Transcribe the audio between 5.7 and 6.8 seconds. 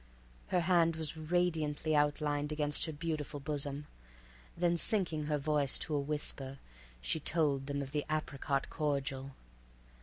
to a whisper,